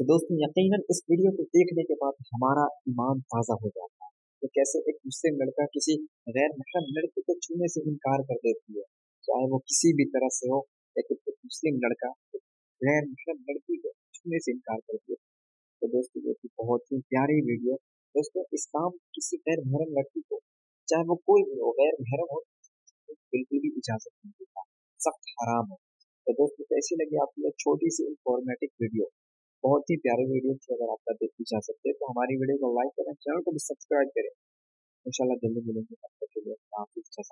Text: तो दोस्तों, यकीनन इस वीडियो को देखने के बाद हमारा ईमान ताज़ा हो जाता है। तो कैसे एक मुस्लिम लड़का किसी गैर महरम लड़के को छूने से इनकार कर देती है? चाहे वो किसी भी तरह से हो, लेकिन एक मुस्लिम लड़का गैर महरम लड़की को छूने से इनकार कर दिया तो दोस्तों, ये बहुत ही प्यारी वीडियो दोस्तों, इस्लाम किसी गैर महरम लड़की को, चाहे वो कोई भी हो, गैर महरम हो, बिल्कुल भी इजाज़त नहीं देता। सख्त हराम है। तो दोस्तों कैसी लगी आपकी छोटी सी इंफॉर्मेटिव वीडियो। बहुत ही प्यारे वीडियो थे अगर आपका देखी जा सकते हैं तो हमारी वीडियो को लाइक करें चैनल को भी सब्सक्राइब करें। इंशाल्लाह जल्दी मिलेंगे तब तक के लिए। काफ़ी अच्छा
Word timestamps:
तो 0.00 0.04
दोस्तों, 0.06 0.34
यकीनन 0.40 0.82
इस 0.92 0.98
वीडियो 1.10 1.30
को 1.36 1.44
देखने 1.54 1.82
के 1.86 1.94
बाद 2.00 2.18
हमारा 2.26 2.64
ईमान 2.90 3.22
ताज़ा 3.32 3.54
हो 3.62 3.70
जाता 3.70 4.04
है। 4.04 4.10
तो 4.42 4.50
कैसे 4.54 4.82
एक 4.90 5.00
मुस्लिम 5.06 5.40
लड़का 5.40 5.64
किसी 5.72 5.96
गैर 6.30 6.54
महरम 6.58 6.86
लड़के 6.98 7.22
को 7.22 7.34
छूने 7.38 7.68
से 7.68 7.82
इनकार 7.82 8.22
कर 8.28 8.38
देती 8.44 8.78
है? 8.78 8.84
चाहे 9.28 9.48
वो 9.52 9.58
किसी 9.64 9.92
भी 9.98 10.06
तरह 10.12 10.32
से 10.36 10.50
हो, 10.52 10.60
लेकिन 10.96 11.18
एक 11.28 11.36
मुस्लिम 11.48 11.82
लड़का 11.86 12.12
गैर 12.80 13.02
महरम 13.08 13.42
लड़की 13.50 13.76
को 13.78 13.92
छूने 14.14 14.42
से 14.46 14.52
इनकार 14.52 14.78
कर 14.78 14.96
दिया 14.96 15.20
तो 15.82 15.88
दोस्तों, 15.88 16.22
ये 16.28 16.54
बहुत 16.62 16.82
ही 16.92 17.00
प्यारी 17.10 17.40
वीडियो 17.50 17.74
दोस्तों, 18.14 18.48
इस्लाम 18.54 18.90
किसी 19.14 19.42
गैर 19.42 19.66
महरम 19.66 20.00
लड़की 20.00 20.20
को, 20.22 20.42
चाहे 20.88 21.04
वो 21.04 21.20
कोई 21.26 21.42
भी 21.42 21.60
हो, 21.60 21.76
गैर 21.82 22.02
महरम 22.02 22.34
हो, 22.34 22.42
बिल्कुल 23.32 23.58
भी 23.60 23.76
इजाज़त 23.76 24.12
नहीं 24.14 24.32
देता। 24.32 24.68
सख्त 25.00 25.38
हराम 25.38 25.70
है। 25.72 25.84
तो 26.26 26.32
दोस्तों 26.40 26.72
कैसी 26.72 27.04
लगी 27.04 27.24
आपकी 27.24 27.50
छोटी 27.62 27.96
सी 27.96 28.06
इंफॉर्मेटिव 28.08 28.70
वीडियो। 28.82 29.14
बहुत 29.64 29.90
ही 29.90 29.96
प्यारे 30.02 30.24
वीडियो 30.30 30.54
थे 30.64 30.74
अगर 30.74 30.90
आपका 30.92 31.14
देखी 31.22 31.44
जा 31.50 31.60
सकते 31.60 31.88
हैं 31.88 31.96
तो 32.00 32.06
हमारी 32.06 32.36
वीडियो 32.40 32.56
को 32.58 32.72
लाइक 32.74 32.92
करें 32.98 33.14
चैनल 33.14 33.40
को 33.42 33.52
भी 33.52 33.58
सब्सक्राइब 33.60 34.08
करें। 34.18 34.30
इंशाल्लाह 35.06 35.36
जल्दी 35.44 35.66
मिलेंगे 35.68 35.94
तब 35.94 36.08
तक 36.20 36.26
के 36.34 36.40
लिए। 36.40 36.54
काफ़ी 36.76 37.00
अच्छा 37.00 37.22